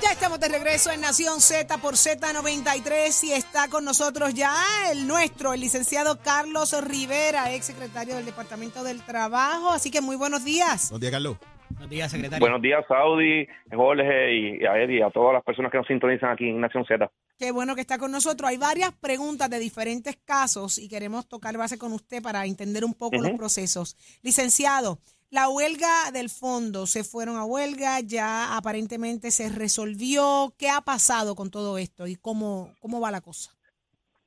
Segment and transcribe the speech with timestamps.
[0.00, 4.54] Ya estamos de regreso en Nación Z por Z93 y está con nosotros ya
[4.90, 9.70] el nuestro, el licenciado Carlos Rivera, ex secretario del Departamento del Trabajo.
[9.70, 10.90] Así que muy buenos días.
[10.90, 11.36] Buenos días, Carlos.
[11.70, 12.40] Buenos días, secretario.
[12.40, 16.48] Buenos días, Saudi, Jorge y a Eddie, a todas las personas que nos sintonizan aquí
[16.48, 17.10] en Nación Z.
[17.38, 18.48] Qué bueno que está con nosotros.
[18.48, 22.94] Hay varias preguntas de diferentes casos y queremos tocar base con usted para entender un
[22.94, 23.96] poco los procesos.
[24.22, 24.98] Licenciado,
[25.32, 30.52] la huelga del fondo, se fueron a huelga, ya aparentemente se resolvió.
[30.58, 33.50] ¿Qué ha pasado con todo esto y cómo, cómo va la cosa?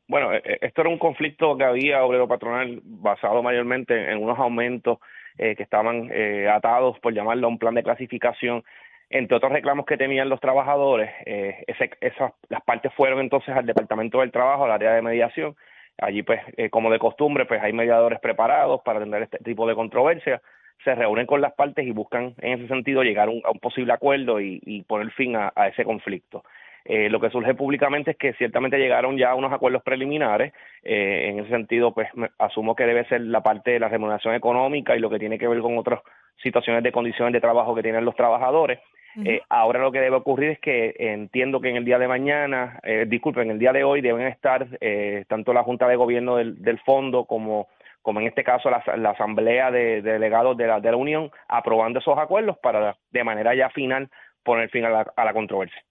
[0.08, 4.40] Bueno, eh, eh, esto era un conflicto que había obrero patronal basado mayormente en unos
[4.40, 4.98] aumentos
[5.38, 8.64] eh, que estaban eh, atados, por llamarlo, a un plan de clasificación.
[9.08, 14.22] Entre otros reclamos que tenían los trabajadores, eh, esas, las partes fueron entonces al Departamento
[14.22, 15.56] del Trabajo, al área de mediación.
[16.00, 19.76] Allí, pues, eh, como de costumbre, pues hay mediadores preparados para atender este tipo de
[19.76, 20.42] controversia.
[20.84, 23.94] Se reúnen con las partes y buscan, en ese sentido, llegar un, a un posible
[23.94, 26.44] acuerdo y, y poner fin a, a ese conflicto.
[26.88, 30.54] Eh, lo que surge públicamente es que ciertamente llegaron ya a unos acuerdos preliminares.
[30.84, 34.36] Eh, en ese sentido, pues me- asumo que debe ser la parte de la remuneración
[34.36, 36.02] económica y lo que tiene que ver con otras
[36.44, 38.80] situaciones de condiciones de trabajo que tienen los trabajadores.
[39.24, 42.80] Eh, ahora lo que debe ocurrir es que entiendo que en el día de mañana,
[42.84, 46.36] eh, disculpen, en el día de hoy deben estar eh, tanto la Junta de Gobierno
[46.36, 47.70] del, del Fondo como,
[48.06, 51.32] como en este caso la, la Asamblea de, de Delegados de la, de la Unión
[51.50, 54.12] aprobando esos acuerdos para de manera ya final
[54.44, 55.82] poner fin a la, a la controversia.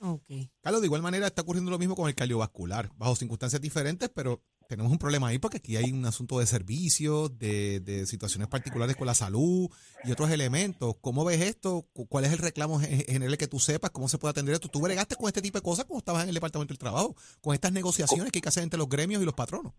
[0.00, 0.24] Ok.
[0.62, 4.40] Carlos, de igual manera está ocurriendo lo mismo con el cardiovascular, bajo circunstancias diferentes, pero
[4.66, 8.96] tenemos un problema ahí porque aquí hay un asunto de servicios, de, de situaciones particulares
[8.96, 9.68] con la salud
[10.02, 10.94] y otros elementos.
[11.00, 11.86] ¿Cómo ves esto?
[11.92, 13.90] ¿Cu- ¿Cuál es el reclamo gen- general que tú sepas?
[13.90, 14.68] ¿Cómo se puede atender esto?
[14.68, 17.14] ¿Tú bregaste con este tipo de cosas cuando estabas en el Departamento del Trabajo?
[17.40, 19.74] Con estas negociaciones que hay que hacer entre los gremios y los patronos.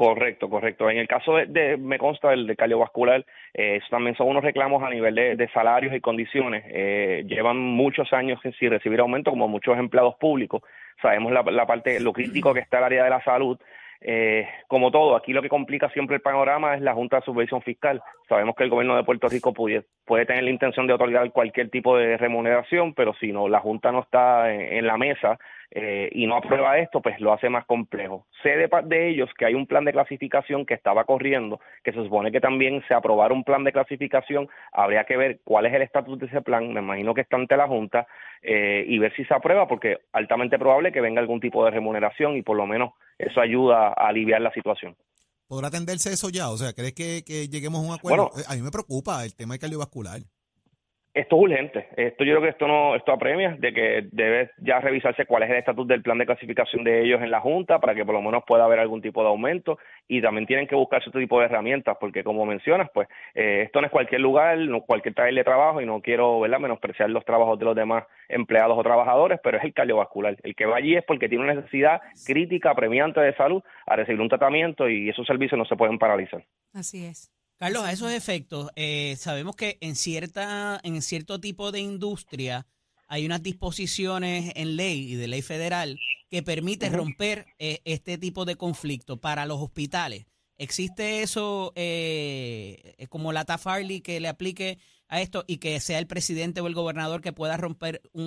[0.00, 0.88] Correcto, correcto.
[0.88, 4.88] En el caso de, me consta del de cardiovascular, eh, también son unos reclamos a
[4.88, 6.64] nivel de, salarios y condiciones.
[6.68, 10.62] Eh, llevan muchos años sin, recibir aumento, como muchos empleados públicos.
[11.02, 13.58] Sabemos la, la parte, lo crítico que está el área de la salud.
[14.00, 17.60] Eh, como todo, aquí lo que complica siempre el panorama es la Junta de Subvención
[17.60, 18.02] Fiscal.
[18.26, 21.68] Sabemos que el gobierno de Puerto Rico puede, puede tener la intención de otorgar cualquier
[21.68, 25.38] tipo de remuneración, pero si no, la Junta no está en la mesa
[25.72, 28.26] eh, y no aprueba esto, pues lo hace más complejo.
[28.42, 32.02] Sé de de ellos que hay un plan de clasificación que estaba corriendo, que se
[32.02, 35.82] supone que también se aprobara un plan de clasificación, habría que ver cuál es el
[35.82, 38.06] estatus de ese plan, me imagino que está ante la Junta,
[38.42, 42.36] eh, y ver si se aprueba, porque altamente probable que venga algún tipo de remuneración
[42.36, 44.96] y por lo menos eso ayuda a aliviar la situación.
[45.46, 46.48] ¿Podrá atenderse eso ya?
[46.48, 48.30] O sea, ¿crees que, que lleguemos a un acuerdo?
[48.32, 48.40] Bueno.
[48.40, 50.20] Eh, a mí me preocupa el tema del cardiovascular.
[51.12, 51.88] Esto es urgente.
[51.96, 55.50] Esto yo creo que esto no esto apremia de que debe ya revisarse cuál es
[55.50, 58.22] el estatus del plan de clasificación de ellos en la junta para que por lo
[58.22, 61.46] menos pueda haber algún tipo de aumento y también tienen que buscar otro tipo de
[61.46, 65.42] herramientas porque como mencionas pues eh, esto no es cualquier lugar, no cualquier taller de
[65.42, 69.58] trabajo y no quiero verdad menospreciar los trabajos de los demás empleados o trabajadores, pero
[69.58, 70.36] es el cardiovascular.
[70.44, 74.20] El que va allí es porque tiene una necesidad crítica apremiante de salud a recibir
[74.20, 76.44] un tratamiento y esos servicios no se pueden paralizar.
[76.72, 77.32] Así es.
[77.60, 82.66] Carlos, a esos efectos, eh, sabemos que en cierta, en cierto tipo de industria
[83.06, 86.00] hay unas disposiciones en ley y de ley federal
[86.30, 90.24] que permite romper eh, este tipo de conflicto para los hospitales.
[90.56, 94.78] ¿Existe eso eh, eh, como la TAFARLI que le aplique
[95.08, 98.24] a esto y que sea el presidente o el gobernador que pueda romper un,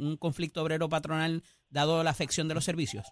[0.00, 3.06] un conflicto obrero patronal dado la afección de los servicios?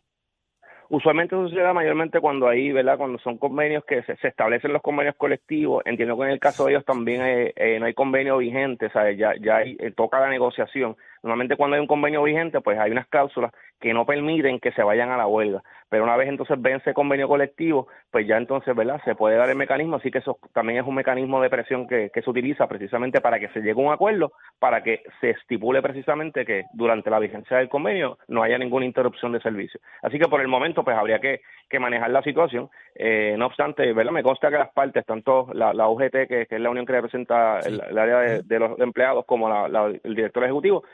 [0.90, 2.98] Usualmente eso sucede mayormente cuando hay, ¿verdad?
[2.98, 5.82] Cuando son convenios que se, se establecen los convenios colectivos.
[5.86, 9.18] Entiendo que en el caso de ellos también eh, eh, no hay convenio vigente, ¿sabes?
[9.18, 10.96] Ya, ya hay, eh, toca la negociación.
[11.24, 14.82] Normalmente cuando hay un convenio vigente, pues hay unas cláusulas que no permiten que se
[14.82, 15.62] vayan a la huelga.
[15.88, 19.00] Pero una vez entonces vence el convenio colectivo, pues ya entonces, ¿verdad?
[19.04, 22.10] Se puede dar el mecanismo, así que eso también es un mecanismo de presión que,
[22.12, 25.80] que se utiliza precisamente para que se llegue a un acuerdo, para que se estipule
[25.82, 29.80] precisamente que durante la vigencia del convenio no haya ninguna interrupción de servicio.
[30.02, 32.68] Así que por el momento, pues habría que, que manejar la situación.
[32.94, 34.12] Eh, no obstante, ¿verdad?
[34.12, 36.92] Me consta que las partes, tanto la, la UGT, que, que es la unión que
[36.92, 40.84] representa el, el área de, de los empleados, como la- la- el director ejecutivo,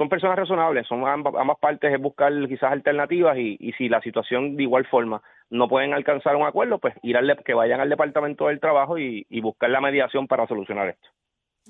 [0.00, 4.00] son personas razonables, son ambas, ambas partes es buscar quizás alternativas y, y si la
[4.00, 5.20] situación de igual forma
[5.50, 9.26] no pueden alcanzar un acuerdo, pues ir al, que vayan al Departamento del Trabajo y,
[9.28, 11.06] y buscar la mediación para solucionar esto.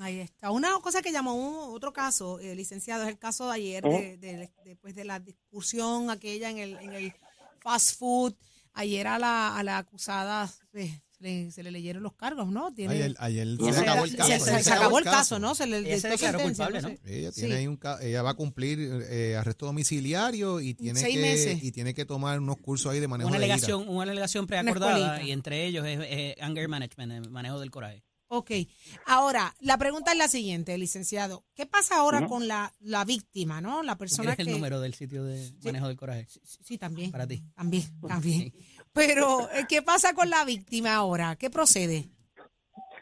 [0.01, 0.53] Ahí está.
[0.53, 4.51] Una cosa que llamó otro caso, eh, licenciado, es el caso de ayer, de, de-
[4.65, 7.13] después de la discusión aquella en el, en el
[7.59, 8.33] fast food.
[8.75, 10.45] Ayer a la, a la acusada
[10.75, 12.73] eh, se, le, se le leyeron los cargos, ¿no?
[12.73, 14.29] Tiene, Ayer, se acabó el caso.
[14.29, 15.55] se, ese se acabó el caso, ¿no?
[15.55, 16.89] Se le declaró culpable, sé.
[16.89, 17.11] ¿no?
[17.11, 17.41] Ella Sí.
[17.43, 18.79] tiene ahí un ella va a cumplir
[19.09, 21.63] eh, arresto domiciliario y tiene Seis que meses.
[21.63, 23.55] y tiene que tomar unos cursos ahí de manejo Una de ira.
[23.55, 28.03] alegación, una alegación preacordada y entre ellos es, anger management, el manejo del coraje.
[28.33, 28.53] Ok.
[29.07, 31.45] Ahora, la pregunta es la siguiente, licenciado.
[31.55, 33.83] ¿Qué pasa ahora con la, la víctima, no?
[33.83, 34.51] La persona ¿Quieres que...
[34.53, 36.29] el número del sitio de manejo del coraje?
[36.29, 37.11] Sí, sí, también.
[37.11, 37.43] Para ti.
[37.57, 38.55] También, también.
[38.93, 41.37] Pero, eh, ¿qué pasa con la víctima ahora?
[41.37, 42.05] ¿Qué procede?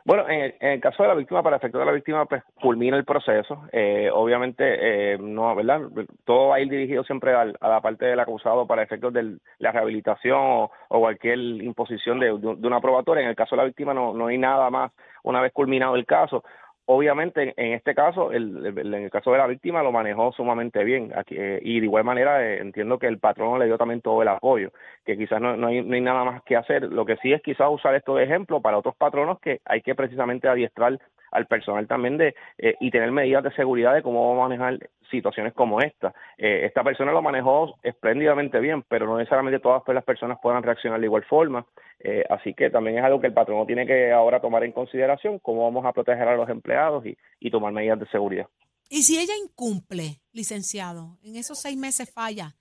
[0.04, 3.04] Bueno, en el, caso de la víctima, para efecto de la víctima, pues culmina el
[3.04, 3.64] proceso.
[3.72, 5.82] Eh, obviamente, eh, no, ¿verdad?
[6.24, 9.36] Todo va a ir dirigido siempre al- a la parte del acusado para efectos de
[9.58, 13.22] la rehabilitación o, o cualquier imposición de, de una probatoria.
[13.22, 14.92] En el caso de la víctima, no, no hay nada más
[15.24, 16.42] una vez culminado el caso.
[16.90, 21.12] Obviamente, en este caso, el, en el caso de la víctima, lo manejó sumamente bien.
[21.14, 24.22] Aquí, eh, y de igual manera, eh, entiendo que el patrón le dio también todo
[24.22, 24.70] el apoyo,
[25.04, 26.84] que quizás no, no, hay, no hay nada más que hacer.
[26.84, 29.94] Lo que sí es quizás usar esto de ejemplo para otros patronos que hay que
[29.94, 30.98] precisamente adiestrar
[31.30, 34.78] al personal también de eh, y tener medidas de seguridad de cómo manejar
[35.10, 36.14] situaciones como esta.
[36.36, 41.00] Eh, esta persona lo manejó espléndidamente bien, pero no necesariamente todas las personas puedan reaccionar
[41.00, 41.64] de igual forma.
[41.98, 45.38] Eh, así que también es algo que el patrono tiene que ahora tomar en consideración,
[45.38, 48.46] cómo vamos a proteger a los empleados y, y tomar medidas de seguridad.
[48.90, 52.54] Y si ella incumple, licenciado, en esos seis meses falla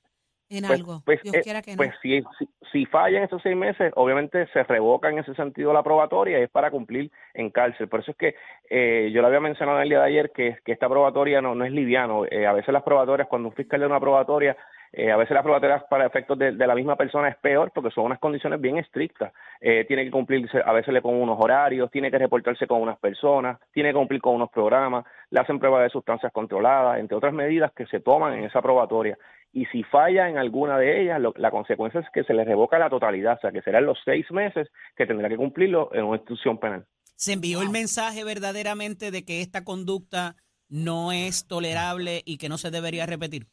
[0.50, 1.78] en Pues- algo, pues, Dios eh, quiera que no.
[1.78, 5.74] Pues si, si, si falla en esos seis meses, obviamente se revoca en ese sentido
[5.74, 7.88] la probatoria y es para cumplir en cárcel.
[7.88, 8.36] Por eso es que
[8.70, 11.66] eh, yo le había mencionado el día de ayer que, que esta probatoria no, no
[11.66, 12.26] es liviano.
[12.26, 14.56] Eh, a veces las probatorias, cuando un fiscal de una probatoria,
[14.94, 17.92] eh, a veces las probatorias para efectos de, de la misma persona es peor porque
[17.92, 19.34] son unas condiciones bien estrictas.
[19.62, 22.98] Eh, tiene que cumplirse, a veces le con unos horarios, tiene que reportarse con unas
[23.00, 27.34] personas, tiene que cumplir con unos programas, le hacen pruebas de sustancias controladas, entre otras
[27.34, 29.18] medidas que se toman en esa probatoria
[29.54, 32.78] y si falla en alguna de ellas, lo- la consecuencia es que se le revoca
[32.78, 36.18] la totalidad, o sea, que serán los seis meses que tendrá que cumplirlo en una
[36.18, 36.86] institución penal.
[37.16, 40.36] ¿Se envió el mensaje verdaderamente de que esta conducta
[40.70, 43.48] no es tolerable y que no se debería repetir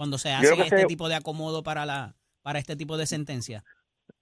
[0.00, 3.62] cuando se hace este se- tipo de acomodo para la para este tipo de sentencia?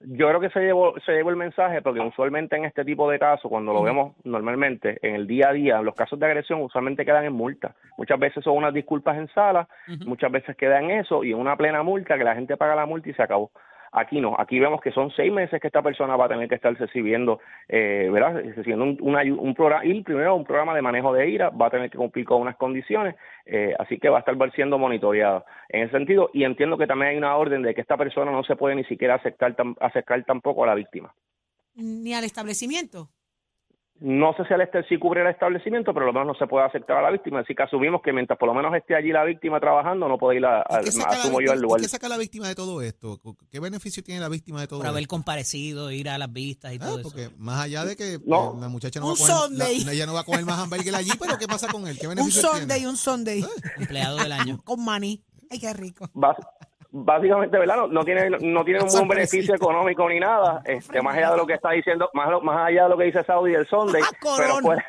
[0.01, 3.21] Yo creo que se llevó, se llevó el mensaje porque usualmente en este tipo de
[3.21, 7.05] casos, cuando lo vemos normalmente en el día a día, los casos de agresión usualmente
[7.05, 7.77] quedan en multa.
[7.97, 9.69] Muchas veces son unas disculpas en sala,
[10.05, 12.87] muchas veces queda en eso y en una plena multa que la gente paga la
[12.87, 13.53] multa y se acabó.
[13.93, 16.57] Aquí no, aquí vemos que son seis meses que esta persona va a tener que
[16.57, 18.43] estar recibiendo, eh, ¿verdad?
[18.55, 18.99] Recibiendo un,
[19.39, 22.25] un programa, y primero un programa de manejo de ira, va a tener que cumplir
[22.25, 26.31] con unas condiciones, eh, así que va a estar siendo monitoreada en ese sentido.
[26.33, 28.85] Y entiendo que también hay una orden de que esta persona no se puede ni
[28.85, 31.13] siquiera acercar, tam- acercar tampoco a la víctima.
[31.75, 33.09] Ni al establecimiento.
[34.01, 36.65] No sé si el este sí cubre el establecimiento, pero lo menos no se puede
[36.65, 37.41] aceptar a la víctima.
[37.41, 40.39] Así que asumimos que mientras por lo menos esté allí la víctima trabajando, no puede
[40.39, 41.81] ir a, a- ¿Y qué saca la asumo yo y lugar.
[41.81, 43.19] qué saca la víctima de todo esto?
[43.51, 45.11] ¿Qué beneficio tiene la víctima de todo Por haber esto?
[45.11, 47.09] comparecido, ir a las vistas y Ah, todo eso.
[47.11, 48.55] porque más allá de que No.
[48.57, 49.85] eh, la muchacha no Un va a comer, Sunday.
[49.85, 51.99] la- ella no va a comer más hamburger allí, pero ¿qué pasa con él?
[51.99, 52.89] ¿Qué Un beneficio Sunday, tiene?
[52.91, 53.45] un Sunday.
[53.79, 54.59] Empleado del año.
[54.65, 55.25] Con maní.
[55.51, 56.09] Ay, qué rico.
[56.91, 57.77] Básicamente, ¿verdad?
[57.77, 61.37] No, no tiene, no tiene un buen beneficio económico ni nada, este, más allá de
[61.37, 64.09] lo que está diciendo, más, más allá de lo que dice Saudi del Sunday, Ah,
[64.21, 64.61] pero, corona.
[64.63, 64.87] fuera-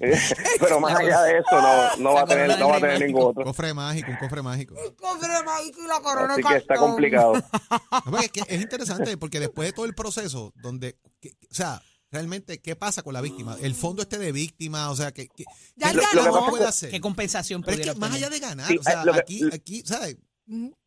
[0.60, 3.22] pero más allá de eso no, no va a tener, no va a tener ningún
[3.22, 3.44] Un otro.
[3.44, 4.74] cofre mágico, un cofre mágico.
[4.98, 7.34] Cofre mágico y la corona Así que está complicado.
[8.10, 11.80] No, es, que es interesante porque después de todo el proceso, donde, que- o sea,
[12.10, 13.56] realmente, ¿qué pasa con la víctima?
[13.60, 15.44] El fondo este de víctima, o sea, que, que,
[15.74, 16.40] Ya ¿qué él es lo que ganó.
[16.40, 16.90] más puede hacer?
[16.90, 19.20] ¿Qué compensación Pero es que más allá de ganar, Sí, o sea, eh, lo que-
[19.20, 20.16] aquí, aquí, ¿sabes?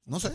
[0.09, 0.31] No sé.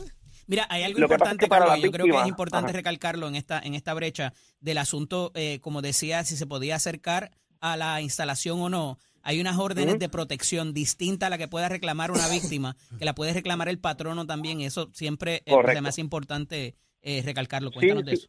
[0.47, 2.21] Mira, hay algo Lo que pasa importante, es que para Carlos, la yo creo que
[2.21, 2.77] es importante Ajá.
[2.77, 7.31] recalcarlo en esta, en esta brecha del asunto, eh, como decía, si se podía acercar
[7.61, 8.99] a la instalación o no.
[9.23, 13.15] Hay unas órdenes de protección distintas a la que pueda reclamar una víctima, que la
[13.15, 14.61] puede reclamar el patrono también.
[14.61, 15.79] Eso siempre eh, Correcto.
[15.79, 17.71] se me hace importante eh, recalcarlo.
[17.71, 18.17] Sí, Cuéntanos de sí.
[18.19, 18.29] eso.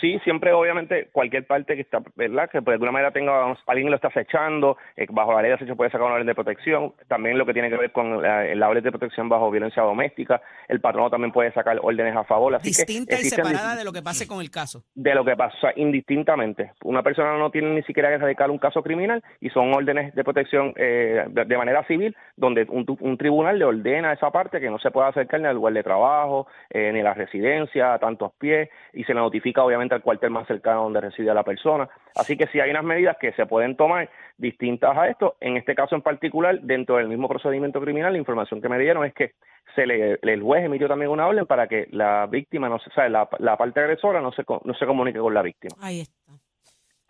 [0.00, 2.48] Sí, siempre obviamente cualquier parte que está, ¿verdad?
[2.48, 5.54] Que pues, de alguna manera tenga, alguien lo está acechando, eh, bajo la ley de
[5.56, 8.54] acecho puede sacar una orden de protección, también lo que tiene que ver con la,
[8.54, 12.54] la orden de protección bajo violencia doméstica, el patrono también puede sacar órdenes a favor,
[12.54, 14.84] así Distinta que y separada de lo que pase con el caso.
[14.94, 16.72] de lo que pasa, o sea, indistintamente.
[16.84, 20.24] Una persona no tiene ni siquiera que radicar un caso criminal y son órdenes de
[20.24, 24.60] protección eh, de, de manera civil, donde un, un tribunal le ordena a esa parte
[24.60, 27.94] que no se pueda acercar ni al lugar de trabajo, eh, ni a la residencia,
[27.94, 31.42] a tantos pies, y se le notifica obviamente al cuartel más cercano donde reside la
[31.42, 31.88] persona.
[32.14, 35.36] Así que sí hay unas medidas que se pueden tomar distintas a esto.
[35.40, 39.04] En este caso en particular, dentro del mismo procedimiento criminal, la información que me dieron
[39.04, 39.32] es que
[39.74, 43.10] se le, el juez emitió también una orden para que la víctima, no se, sabe,
[43.10, 45.76] la, la parte agresora no se, no se comunique con la víctima.
[45.80, 46.19] Ahí está.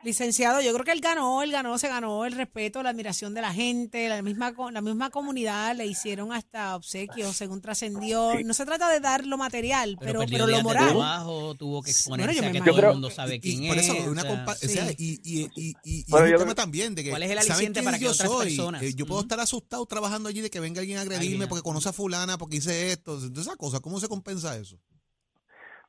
[0.03, 3.43] Licenciado, yo creo que él ganó, él ganó, se ganó el respeto, la admiración de
[3.43, 8.33] la gente, la misma co- la misma comunidad le hicieron hasta obsequios según trascendió.
[8.43, 10.89] No se trata de dar lo material, pero, perdió pero, lo de moral.
[10.89, 13.69] trabajo, tuvo que exponerse bueno, yo a que todo el mundo sabe Y- quién y
[13.69, 14.07] por eso, es.
[14.07, 14.69] una o sea, compa- o sí.
[14.69, 17.11] sea, y, y, y, y, y Bueno, es yo un tema creo- también de que
[17.11, 18.47] ¿Cuál es el ¿saben aliciente quién para que yo otras soy?
[18.47, 18.83] personas?
[18.83, 21.91] Eh, yo puedo estar asustado trabajando allí de que venga alguien a agredirme porque conoce
[21.91, 24.79] a fulana, porque hice esto, entonces esa cosa, ¿cómo se compensa eso?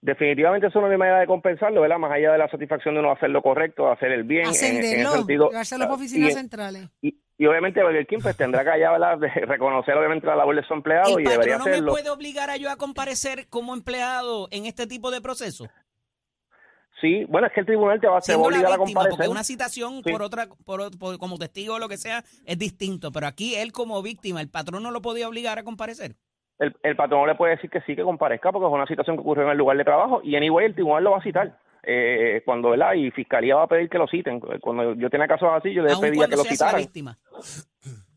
[0.02, 1.98] Definitivamente eso no hay manera de compensarlo, ¿verdad?
[2.00, 4.48] Más allá de la satisfacción de uno hacer lo correcto, hacer el bien.
[4.48, 6.90] Ascenderlo, en, sentido, llevárselo por oficinas centrales.
[7.02, 9.18] Y, y obviamente Burger King pues tendrá que allá ¿verdad?
[9.18, 11.86] De reconocer obviamente la labor de su empleado ¿El y debería patrón no hacerlo.
[11.86, 15.66] me puede obligar a yo a comparecer como empleado en este tipo de proceso?
[17.00, 19.10] Sí, bueno, es que el tribunal te va, a obligar a víctima, comparecer.
[19.18, 20.12] porque una citación Sí.
[20.12, 23.12] por otra, por, por- como testigo o lo que sea, es distinto.
[23.12, 26.16] Pero aquí él como víctima, el patrón no lo podía obligar a comparecer.
[26.62, 29.22] El, el patrón le puede decir que sí, que comparezca porque es una situación que
[29.22, 31.58] ocurrió en el lugar de trabajo y anyway el tribunal lo va a citar.
[31.84, 32.94] Eh, cuando, ¿verdad?
[32.94, 34.40] Y fiscalía va a pedir que lo citen.
[34.40, 36.80] Cuando yo tenía casos así, yo le pedía que lo la citaran.
[36.80, 37.18] víctima.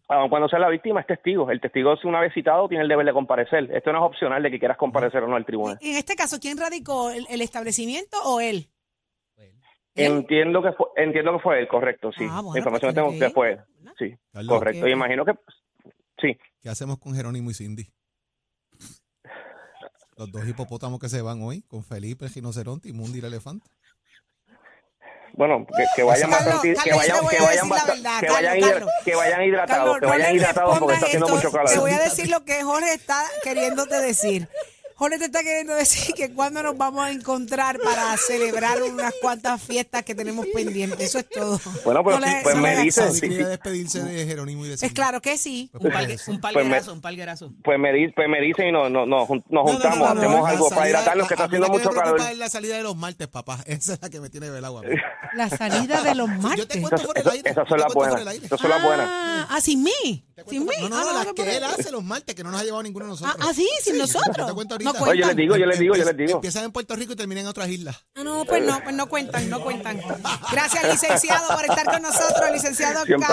[0.09, 1.51] Aun cuando sea la víctima, es testigo.
[1.51, 3.71] El testigo, si una vez citado, tiene el deber de comparecer.
[3.75, 5.79] Esto no es opcional de que quieras comparecer o no al tribunal.
[5.81, 7.11] En este caso, ¿quién radicó?
[7.11, 8.69] ¿El, el establecimiento o él?
[9.95, 12.27] Entiendo que fue, entiendo que fue él, correcto, sí.
[12.29, 13.61] Ah, bueno, la información pues que tengo que fue él.
[13.97, 14.89] Sí, Carlos, correcto.
[14.89, 15.33] Y imagino que
[16.21, 16.37] sí.
[16.61, 17.87] ¿Qué hacemos con Jerónimo y Cindy?
[20.17, 23.69] Los dos hipopótamos que se van hoy, con Felipe, el rinoceronte y Mundi, el elefante.
[25.37, 28.43] Bueno, que, que vayan Carlos, bastante, que Carlos, vayan, que a vayan, verdad, que Carlos,
[28.53, 31.71] vayan, que vayan hidratados, que vayan hidratados porque está haciendo mucho calor.
[31.71, 34.49] Te voy a decir lo que Jorge está queriéndote decir.
[34.97, 39.61] Jorge te está queriendo decir que cuando nos vamos a encontrar para celebrar unas cuantas
[39.61, 41.01] fiestas que tenemos pendientes.
[41.01, 41.61] Eso es todo.
[41.85, 43.05] Bueno, pero No sí, le- pues no me dicen.
[43.13, 45.69] Saudi sí, despedirse de Jerónimo y de Es claro que sí.
[45.73, 46.31] Pues Un, palgue- eso.
[46.31, 47.53] un Pues me- palguerazo, un palguerazo.
[47.65, 50.21] Pues me, pues me dicen y no, no, no, nos No, no, juntamos, no, no,
[50.21, 52.21] hacemos algo para salida- hidratarnos, que está haciendo mucho calor.
[52.21, 53.59] es la salida de los martes, papá.
[53.67, 54.89] Esa es la que me tiene velado a mí.
[55.35, 56.81] La salida de los Yo te martes.
[56.81, 57.51] cuento por el Esas- aire.
[57.51, 58.21] esas yo son te las cuento por buenas.
[58.23, 58.47] el aire.
[58.47, 59.09] Esas son las buenas.
[59.11, 60.25] Ah, ah, sin mí.
[60.49, 60.73] Sin mí.
[60.81, 62.65] No, Ah, no, no, las no, que él hace, los martes, que no nos ha
[62.65, 63.47] llevado ninguno de Ah, nosotros.
[63.49, 64.47] ah, sí, sin nosotros.
[64.47, 64.93] Te cuento No.
[65.01, 66.35] Oye, yo les digo, yo les digo, yo les digo.
[66.35, 68.05] Empiezan en Puerto Rico y terminan en otras islas.
[68.15, 70.01] Ah, no, pues no, pues no cuentan, no cuentan.
[70.53, 73.27] Gracias, licenciado, por estar con nosotros, licenciado Siempre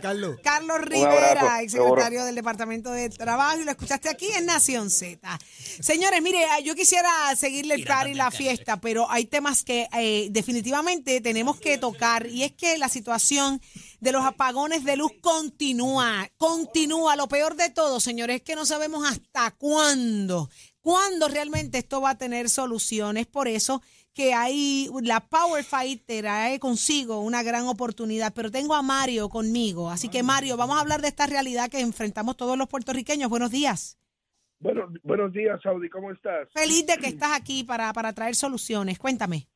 [0.00, 0.36] Carlos.
[0.42, 0.80] Carlos.
[0.80, 1.90] Rivera, ex seguro.
[1.90, 5.38] secretario del Departamento de Trabajo, y lo escuchaste aquí en Nación Z.
[5.80, 9.88] Señores, mire, ah, yo quisiera seguirle el par y la fiesta, pero hay temas que
[9.96, 13.60] eh, definitivamente tenemos que tocar, y es que la situación
[14.00, 17.16] de los apagones de luz continúa, continúa.
[17.16, 20.48] Lo peor de todo, señores, es que no sabemos hasta cuándo,
[20.80, 23.26] cuándo realmente esto va a tener soluciones.
[23.26, 23.82] Por eso
[24.14, 29.88] que hay la Power Fighter trae consigo una gran oportunidad, pero tengo a Mario conmigo,
[29.90, 33.30] así que Mario, vamos a hablar de esta realidad que enfrentamos todos los puertorriqueños.
[33.30, 33.98] Buenos días.
[34.58, 36.48] Bueno, buenos días, Saudi, ¿cómo estás?
[36.52, 38.98] Feliz de que estás aquí para, para traer soluciones.
[38.98, 39.46] Cuéntame.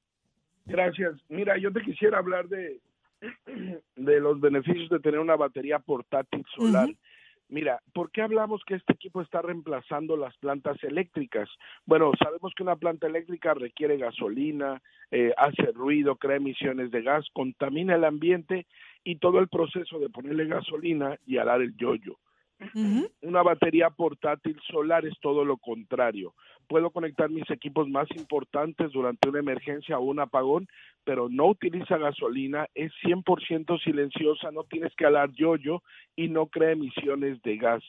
[0.65, 1.21] Gracias.
[1.29, 2.81] Mira, yo te quisiera hablar de,
[3.97, 6.89] de los beneficios de tener una batería portátil solar.
[7.55, 11.49] Mira, ¿por qué hablamos que este equipo está reemplazando las plantas eléctricas?
[11.87, 14.83] Bueno, sabemos que una planta eléctrica requiere gasolina,
[15.13, 18.67] eh, hace ruido, crea emisiones de gas, contamina el ambiente
[19.05, 22.19] y todo el proceso de ponerle gasolina y alar el yoyo.
[23.23, 26.35] Una batería portátil solar es todo lo contrario.
[26.69, 30.69] Puedo conectar mis equipos más importantes durante una emergencia o un apagón,
[31.05, 35.83] pero no utiliza gasolina, es 100% silenciosa, no tienes que alar yoyo
[36.17, 37.83] y no crea emisiones de gas.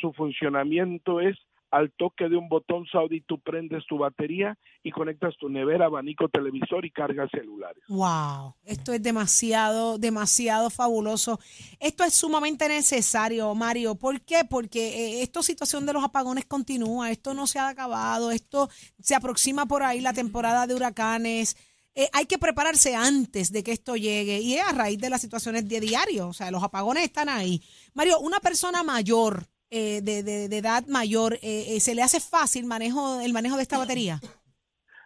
[0.00, 1.36] Su funcionamiento es
[1.70, 6.28] al toque de un botón Saudi, tú prendes tu batería y conectas tu nevera, abanico,
[6.28, 7.82] televisor y cargas celulares.
[7.88, 11.40] Wow, esto es demasiado, demasiado fabuloso.
[11.80, 13.96] Esto es sumamente necesario, Mario.
[13.96, 14.44] ¿Por qué?
[14.48, 18.68] Porque eh, esta situación de los apagones continúa, esto no se ha acabado, esto
[19.00, 21.56] se aproxima por ahí la temporada de huracanes.
[21.98, 25.22] Eh, hay que prepararse antes de que esto llegue y es a raíz de las
[25.22, 27.62] situaciones de diario, o sea, los apagones están ahí.
[27.94, 32.20] Mario, una persona mayor, eh, de, de- de edad mayor, eh, eh, ¿se le hace
[32.20, 34.20] fácil manejo, el manejo de esta batería?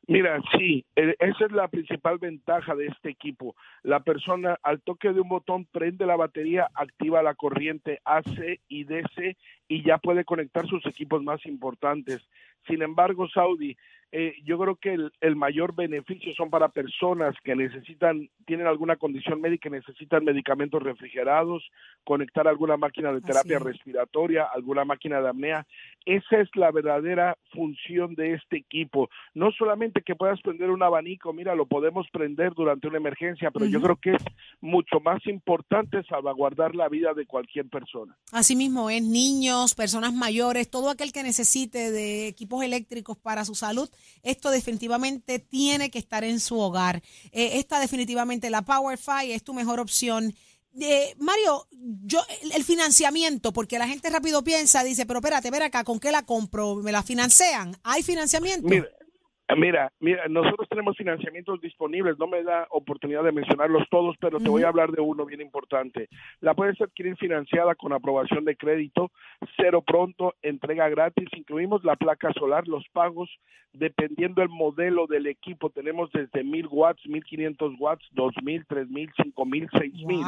[0.06, 3.54] Mira, sí, eh, esa es la principal ventaja de este equipo.
[3.84, 8.84] La persona al toque de un botón prende la batería, activa la corriente AC y
[8.84, 9.36] DC
[9.68, 12.20] y ya puede conectar sus equipos más importantes.
[12.66, 13.76] Sin embargo, Saudi,
[14.12, 18.96] eh, yo creo que el, el mayor beneficio son para personas que necesitan, tienen alguna
[18.96, 21.62] condición médica, y necesitan medicamentos refrigerados,
[22.04, 23.62] conectar alguna máquina de terapia es.
[23.62, 25.66] respiratoria, alguna máquina de apnea.
[26.04, 31.32] Esa es la verdadera función de este equipo no solamente que puedas prender un abanico,
[31.32, 34.22] mira, lo podemos prender durante una emergencia, pero yo creo que es
[34.60, 38.16] mucho más importante salvaguardar la vida de cualquier persona.
[38.32, 43.88] Asimismo, es niños, personas mayores, todo aquel que necesite de equipos eléctricos para su salud,
[44.22, 47.02] esto definitivamente tiene que estar en su hogar.
[47.32, 50.34] Eh, esta definitivamente la PowerFi es tu mejor opción.
[50.80, 55.82] Eh, Mario, yo el, financiamiento, porque la gente rápido piensa, dice, pero espérate, ver acá,
[55.82, 56.76] ¿con qué la compro?
[56.76, 57.76] ¿Me la financian?
[57.82, 58.68] ¿Hay financiamiento?
[59.56, 64.48] Mira, mira, nosotros tenemos financiamientos disponibles, no me da oportunidad de mencionarlos todos, pero te
[64.48, 66.08] voy a hablar de uno bien importante.
[66.40, 69.10] La puedes adquirir financiada con aprobación de crédito,
[69.56, 73.30] cero pronto, entrega gratis, incluimos la placa solar, los pagos,
[73.72, 80.24] dependiendo el modelo del equipo, tenemos desde 1000 watts, 1500 watts, 2000, 3000, 5000, 6000,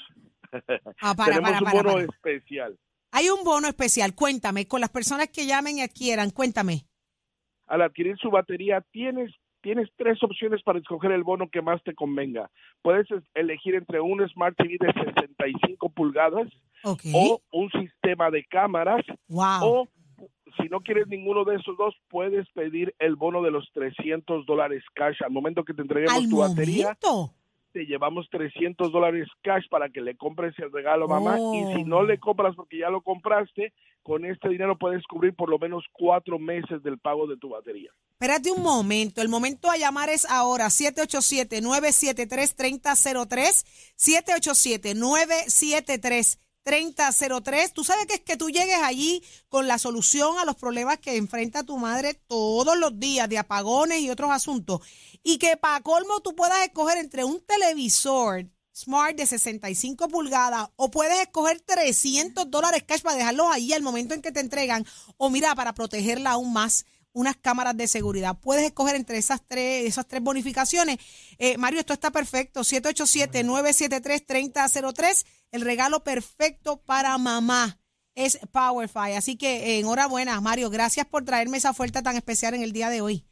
[1.01, 2.77] Ah, Tenemos un bono especial.
[3.11, 4.15] Hay un bono especial.
[4.15, 6.87] Cuéntame, con las personas que llamen y adquieran, cuéntame.
[7.73, 11.95] Al adquirir su batería, tienes tienes tres opciones para escoger el bono que más te
[11.95, 12.51] convenga.
[12.83, 16.47] Puedes elegir entre un Smart TV de 65 pulgadas
[16.83, 19.03] o un sistema de cámaras
[19.63, 19.87] o
[20.57, 24.83] si no quieres ninguno de esos dos, puedes pedir el bono de los 300 dólares
[24.93, 25.23] cash.
[25.25, 26.95] Al momento que te entreguemos tu batería
[27.73, 31.97] te llevamos 300 dólares cash para que le compres el regalo mamá y si no
[31.97, 32.03] oh.
[32.03, 36.37] le compras porque ya lo compraste, con este dinero puedes cubrir por lo menos cuatro
[36.37, 37.89] meses del pago de tu batería.
[38.11, 43.65] Espérate un momento, el momento a llamar es ahora 787-973-3003,
[43.97, 46.42] 787-973.
[46.63, 47.73] 3003.
[47.73, 51.17] Tú sabes que es que tú llegues allí con la solución a los problemas que
[51.17, 54.81] enfrenta tu madre todos los días de apagones y otros asuntos.
[55.23, 58.45] Y que para colmo tú puedas escoger entre un televisor
[58.75, 64.15] Smart de 65 pulgadas o puedes escoger 300 dólares cash para dejarlos ahí al momento
[64.15, 64.83] en que te entregan
[65.17, 68.39] o mira, para protegerla aún más unas cámaras de seguridad.
[68.41, 70.97] Puedes escoger entre esas tres, esas tres bonificaciones.
[71.37, 72.61] Eh, Mario, esto está perfecto.
[72.61, 75.23] 787-973-3003.
[75.53, 77.77] El regalo perfecto para mamá
[78.15, 79.13] es PowerFi.
[79.15, 80.71] Así que eh, enhorabuena, Mario.
[80.71, 83.23] Gracias por traerme esa oferta tan especial en el día de hoy.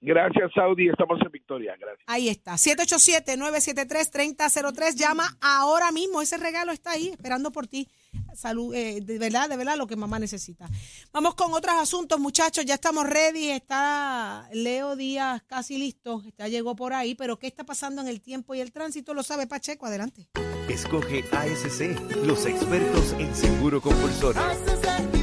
[0.00, 0.88] Gracias, Saudi.
[0.88, 1.74] Estamos en victoria.
[1.78, 2.04] Gracias.
[2.06, 2.52] Ahí está.
[2.52, 4.94] 787-973-3003.
[4.94, 6.22] Llama ahora mismo.
[6.22, 7.88] Ese regalo está ahí esperando por ti.
[8.34, 10.68] Salud, eh, de verdad, de verdad, lo que mamá necesita.
[11.12, 12.64] Vamos con otros asuntos, muchachos.
[12.64, 13.50] Ya estamos ready.
[13.50, 16.22] Está Leo Díaz casi listo.
[16.38, 17.14] Ya llegó por ahí.
[17.14, 19.14] Pero ¿qué está pasando en el tiempo y el tránsito?
[19.14, 19.86] Lo sabe Pacheco.
[19.86, 20.28] Adelante.
[20.68, 24.40] Escoge ASC, los expertos en seguro compulsorio.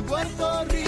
[0.08, 0.87] Puerto Rico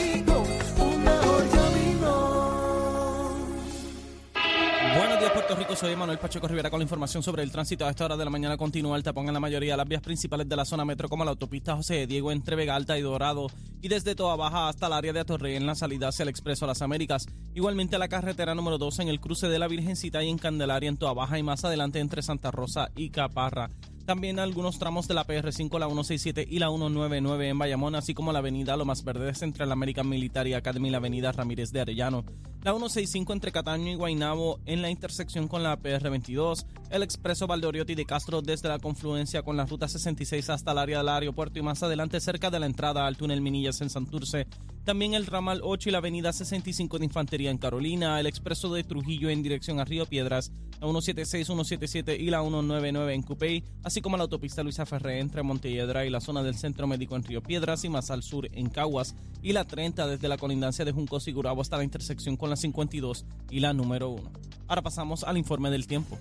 [5.50, 5.76] Puerto Rico.
[5.76, 7.84] Soy Manuel Pacheco Rivera con la información sobre el tránsito.
[7.84, 10.04] A esta hora de la mañana continúa el tapón en la mayoría de las vías
[10.04, 13.48] principales de la zona metro, como la autopista José Diego entre Vega Alta y Dorado,
[13.82, 16.66] y desde Toa Baja hasta el área de Atorrey en la salida hacia el Expreso
[16.66, 17.26] a las Américas.
[17.56, 20.98] Igualmente la carretera número 2 en el cruce de la Virgencita y en Candelaria en
[20.98, 23.72] Toa Baja y más adelante entre Santa Rosa y Caparra.
[24.06, 28.34] También algunos tramos de la PR5, la 167 y la 199 en Bayamón, así como
[28.34, 32.26] la avenida Lomas Verdes entre la American Military Academy y la avenida Ramírez de Arellano.
[32.62, 36.66] La 165 entre Cataño y Guaynabo en la intersección con la PR22.
[36.90, 40.98] El expreso Valdoriotti de Castro desde la confluencia con la ruta 66 hasta el área
[40.98, 44.46] del aeropuerto y más adelante cerca de la entrada al túnel Minillas en Santurce.
[44.84, 48.20] También el ramal 8 y la avenida 65 de Infantería en Carolina.
[48.20, 50.52] El expreso de Trujillo en dirección a Río Piedras.
[50.82, 53.64] La 176, 177 y la 199 en Cupey.
[53.84, 57.24] Así como la autopista Luisa Ferré entre Montelledra y la zona del Centro Médico en
[57.24, 60.92] Río Piedras y más al sur en Caguas, y la 30 desde la colindancia de
[60.92, 64.32] Junco y hasta la intersección con la 52 y la número 1.
[64.68, 66.18] Ahora pasamos al informe del tiempo.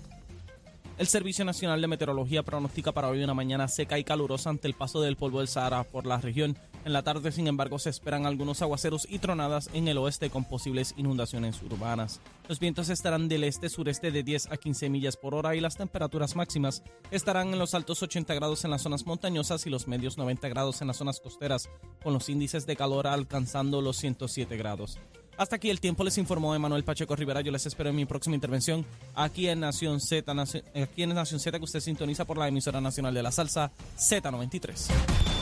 [0.99, 4.73] El Servicio Nacional de Meteorología pronostica para hoy una mañana seca y calurosa ante el
[4.73, 8.25] paso del polvo del Sahara por la región En la tarde, sin embargo, se esperan
[8.25, 12.19] algunos aguaceros y tronadas en el oeste con posibles inundaciones urbanas.
[12.49, 16.35] Los vientos estarán del este-sureste de 10 a 15 millas por hora y las temperaturas
[16.35, 20.49] máximas estarán en los altos 80 grados en las zonas montañosas y los medios 90
[20.49, 21.69] grados en las zonas costeras,
[22.03, 24.99] con los índices de calor alcanzando los 107 grados.
[25.39, 27.39] Hasta aquí el tiempo les informó Emanuel Pacheco Rivera.
[27.39, 30.29] Yo les espero en mi próxima intervención aquí en Nación Z,
[30.75, 34.73] aquí en Nación Z que usted sintoniza por la emisora nacional de la salsa Z93.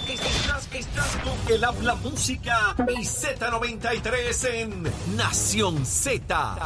[0.08, 4.84] Estás, estás con el habla música y Z93 en
[5.18, 6.60] Nación Z.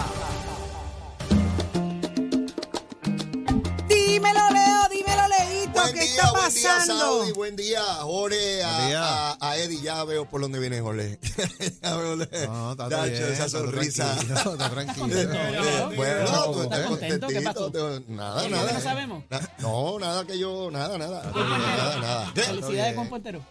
[6.41, 6.99] Buen ¿qué día, está buen día, pasando?
[7.19, 9.03] Saudi, buen día, Jorge, a, Buen día.
[9.31, 11.19] a- a Eddie, ya veo por dónde viene Jorge.
[11.81, 14.15] ya veo, No, está Nacho, bien, esa está sonrisa.
[14.15, 15.07] tranquilo, está tranquilo.
[15.21, 17.27] Eh, Bueno, ¿Estás tú estás contento?
[17.27, 17.71] ¿Qué contentito.
[17.71, 18.01] pasó?
[18.07, 18.71] Nada, ¿Por qué nada.
[18.73, 19.23] no sabemos?
[19.29, 21.31] Na- No, nada que yo, nada, nada.
[21.33, 22.31] Nada, nada.
[22.33, 23.41] Felicidades, cuerpo entero.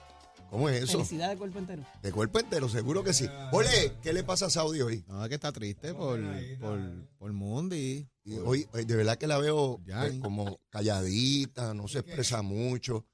[0.50, 0.98] ¿Cómo es eso?
[0.98, 1.84] Felicidades, cuerpo entero.
[2.02, 3.26] De cuerpo entero, seguro que sí.
[3.52, 5.04] Jorge, ¿qué le pasa a Saudi hoy?
[5.06, 6.20] No, es que está triste por,
[6.60, 6.80] por,
[7.18, 8.08] por Mundi.
[8.24, 10.06] Y hoy, de verdad que la veo Ya.
[10.06, 13.06] eh, como calladita, no se expresa mucho.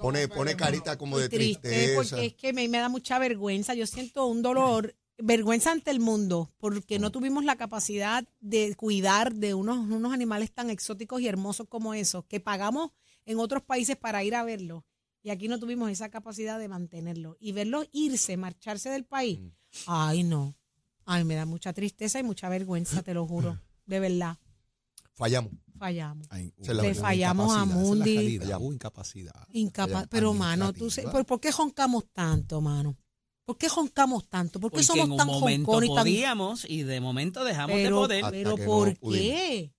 [0.00, 2.16] Pone, pone carita como de triste tristeza.
[2.16, 3.74] porque es que me, me da mucha vergüenza.
[3.74, 9.34] Yo siento un dolor, vergüenza ante el mundo, porque no tuvimos la capacidad de cuidar
[9.34, 12.90] de unos, unos animales tan exóticos y hermosos como esos, que pagamos
[13.24, 14.82] en otros países para ir a verlos.
[15.22, 17.36] Y aquí no tuvimos esa capacidad de mantenerlos.
[17.38, 19.40] Y verlos irse, marcharse del país.
[19.40, 19.48] Mm.
[19.86, 20.56] Ay, no.
[21.04, 23.60] Ay, me da mucha tristeza y mucha vergüenza, te lo juro.
[23.86, 24.38] De verdad,
[25.14, 25.52] Fallamos.
[25.76, 26.26] fallamos.
[26.30, 28.38] Ay, Se Le fallamos a es Mundi.
[28.38, 28.62] Fallamos.
[28.62, 29.46] Hubo incapacidad.
[29.52, 30.06] Incapaz.
[30.08, 32.96] Pero, mano, tú sé, ¿por, por qué joncamos tanto, mano?
[33.44, 34.60] ¿Por qué joncamos tanto?
[34.60, 38.24] ¿Por qué Porque somos en un tan momento podíamos y de momento dejamos de poder.
[38.30, 39.38] Pero ¿por no pudimos.
[39.38, 39.72] qué?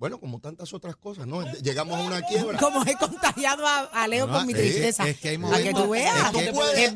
[0.00, 1.44] Bueno, como tantas otras cosas, ¿no?
[1.60, 2.58] Llegamos a una quiebra.
[2.58, 5.06] Como he contagiado a, a Leo No, con mi es- tristeza.
[5.06, 6.16] es que hay Para que momentos- tú veas.
[6.16, 6.90] es que- puedes es que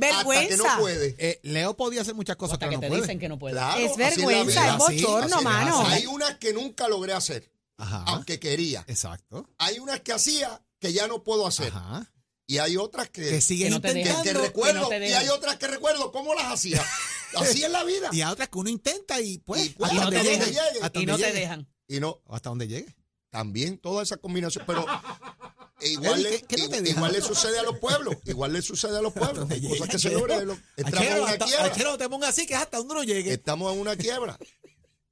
[0.56, 0.78] no vergüenza.
[1.18, 3.00] Eh, Leo podía hacer muchas cosas, hasta pero que no te puede.
[3.02, 3.52] dicen que no puede.
[3.52, 5.86] Claro, es vergüenza, es bochorno, mano.
[5.86, 8.04] Hay unas que nunca logré hacer, Ajá.
[8.06, 8.84] aunque quería.
[8.88, 9.50] Exacto.
[9.58, 11.68] Hay unas que hacía que ya no puedo hacer.
[11.74, 12.10] Ajá.
[12.46, 14.40] Y hay otras que, Que siguen no que- que intentando.
[14.42, 14.88] recuerdo.
[14.90, 16.82] no y hay otras que recuerdo cómo las hacía.
[17.36, 18.08] Así es la vida.
[18.12, 20.38] Y hay otras que uno intenta y pues Y pues, hasta no te llegue.
[20.38, 20.90] dejan.
[20.94, 21.68] Y no te dejan.
[21.88, 22.94] Y no, hasta donde llegue.
[23.30, 24.64] también toda esa combinación.
[24.66, 24.86] Pero
[25.80, 28.16] igual, Eddie, le, ¿qué- qué no igual, igual le sucede a los pueblos.
[28.24, 29.50] Igual le sucede a los pueblos.
[29.50, 30.46] Hay cosas que se logran.
[30.46, 31.64] lo- Estamos en una hasta- quiebra.
[31.66, 33.32] Achero, te ponga así que es hasta donde uno llegue.
[33.32, 34.38] Estamos en una quiebra.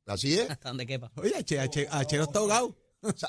[0.07, 0.51] Así es.
[0.51, 1.11] Hasta donde quepa.
[1.17, 2.77] Oye, Ache- Ache- Achero está ahogado.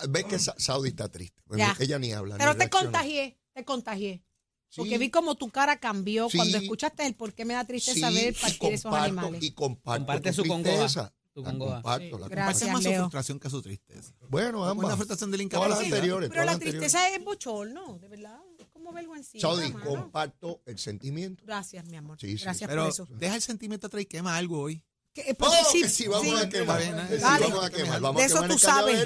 [0.10, 1.42] Ves que Sa- Saudi está triste.
[1.56, 1.76] Ya.
[1.80, 2.38] ella ni habla.
[2.38, 2.86] Pero ni te reacciona.
[2.86, 4.24] contagié, te contagié.
[4.70, 4.78] Sí.
[4.82, 6.38] Porque vi como tu cara cambió Sí.
[6.38, 9.44] cuando escuchaste el por qué me da tristeza Sí, ver y partir esos comparto- animales.
[9.44, 11.14] Y comparto Comparte tu su congoja, tristeza.
[11.34, 11.74] Tu La congoja.
[11.76, 13.00] comparto, la Gracias, más su Leo.
[13.02, 14.14] frustración que su tristeza.
[14.30, 14.96] Bueno, Una ambas.
[14.96, 16.30] frustración de la Todas las anteriores.
[16.30, 18.40] Pero la tristeza es bochorno, de verdad.
[18.60, 19.42] Es como vergüencita.
[19.42, 19.86] Saudi, mano.
[19.86, 21.44] comparto el sentimiento.
[21.46, 22.20] Gracias, mi amor.
[22.20, 22.44] Sí, sí.
[22.44, 23.08] Gracias Pero por eso.
[23.10, 24.84] deja el sentimiento atrás y quema algo hoy.
[25.14, 26.46] Que- eh, Oh, porque sí, que sí, vamos sí.
[26.46, 26.82] a quemar.
[26.82, 27.46] Sí, dale.
[27.48, 28.02] vamos a quemar.
[28.02, 29.00] Vamos De a eso quemar tú sabes.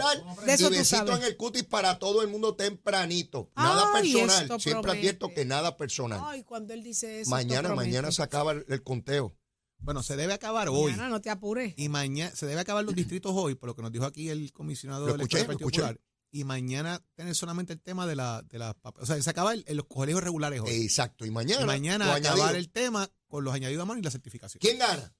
[0.46, 1.18] De eso y tú besito sabes.
[1.18, 3.52] en el cutis para todo el mundo tempranito.
[3.58, 4.48] Nada Ay, personal.
[4.62, 5.00] Siempre promete.
[5.00, 6.22] advierto que nada personal.
[6.24, 7.30] Ay, cuando él dice eso.
[7.30, 9.36] mañana, mañana se acaba el, el conteo.
[9.80, 10.92] Bueno, se debe acabar hoy.
[10.92, 11.74] Mañana no te apures.
[11.78, 14.52] Y mañana se debe acabar los distritos hoy, por lo que nos dijo aquí el
[14.52, 15.82] comisionado Lo del Partido escuché.
[15.82, 16.00] Popular.
[16.30, 19.64] Y mañana tener solamente el tema de la, de las O sea, se acaba el,
[19.66, 20.70] en los colegios regulares hoy.
[20.72, 21.26] Exacto.
[21.26, 21.62] Y mañana.
[21.62, 22.58] y mañana acabar añadido.
[22.58, 24.60] el tema con los añadidos a mano y la certificación.
[24.60, 25.14] ¿Quién gana?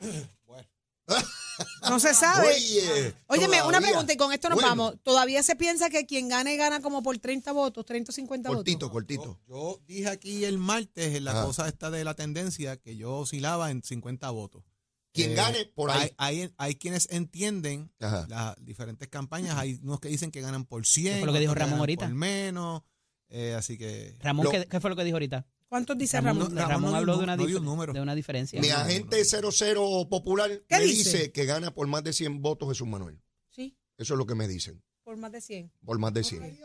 [1.88, 2.48] No se sabe.
[2.48, 3.14] Oye.
[3.26, 4.94] Óyeme, una pregunta y con esto nos Bueno, vamos.
[5.02, 8.78] ¿Todavía se piensa que quien gane gana como por 30 votos, 30 o 50 Cortito,
[8.88, 8.90] votos?
[8.92, 9.38] cortito.
[9.48, 11.44] Yo, yo dije aquí el martes en la Ajá.
[11.44, 14.64] cosa esta de la tendencia que yo oscilaba en 50 votos.
[15.12, 16.10] Quien Eh, gane, por ahí.
[16.18, 18.26] Hay, hay, hay quienes entienden Ajá.
[18.28, 19.56] las diferentes campañas.
[19.58, 21.14] Hay unos que dicen que ganan por 100.
[21.14, 22.06] ¿Qué fue lo que dijo Ramón ahorita?
[22.06, 22.82] Por menos.
[23.28, 24.16] Eh, así que.
[24.20, 25.46] Ramón, Lo- ¿qué, qué fue lo que dijo ahorita?
[25.70, 26.54] ¿Cuántos dice Ramón, Ramón?
[26.54, 27.92] no, Ramón Ramón no habló de una, no dio dif- un número.
[27.94, 28.60] de una diferencia.
[28.60, 31.16] Mi agente 00 popular ¿Qué me dice?
[31.18, 31.32] dice?
[31.32, 33.22] que gana por más de 100 votos Jesús Manuel.
[33.50, 34.82] Sí, Eso es lo que me dicen.
[35.04, 35.72] por más de 100.
[35.84, 36.58] Por más de 100.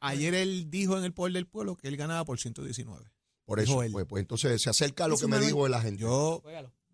[0.00, 3.10] Ayer él dijo en el poder del pueblo que él ganaba por 119.
[3.46, 3.90] Por eso, él.
[3.92, 5.48] pues, pues entonces se acerca a lo Jesús que me Manuel.
[5.54, 6.02] dijo la gente.
[6.02, 6.42] Yo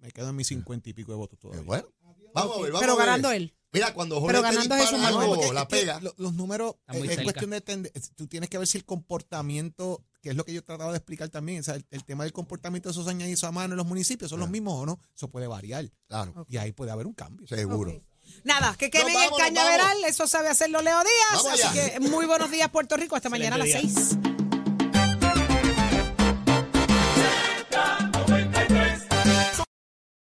[0.01, 1.63] me quedo en mis 50 y pico de votos Eh, todavía.
[1.65, 1.89] bueno,
[2.35, 3.07] vamos a ver, vamos Pero a ver.
[3.07, 3.55] ganando él.
[3.73, 5.41] Mira, cuando Jorge Pero te ganando dispara Jesús No, Manuel.
[5.41, 6.01] algo, la pega.
[6.01, 7.23] lo- los números es, cerca.
[7.25, 10.63] cuestión de tende- tú tienes que ver si el comportamiento, que es lo que yo
[10.65, 13.51] trataba de explicar también, o sea, el, el tema del comportamiento de esos añadidos a
[13.53, 15.01] mano en los municipios, ¿son los mismos o no?
[15.15, 15.91] Eso puede variar.
[16.09, 17.47] Claro, Y ahí puede haber un cambio.
[17.47, 18.01] seguro.
[18.45, 21.43] Nada, que quemen Nos el cañaveral, eso sabe hacerlo Leo Díaz.
[21.45, 21.93] Vamos Así allá.
[21.93, 23.17] que muy buenos días, Puerto Rico.
[23.17, 24.09] Hasta mañana a las Excelente día.
[24.23, 24.32] 6.